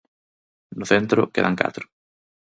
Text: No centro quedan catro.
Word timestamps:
No 0.77 0.83
centro 0.91 1.29
quedan 1.33 1.55
catro. 1.61 1.85